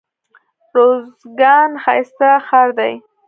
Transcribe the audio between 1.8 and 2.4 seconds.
ښايسته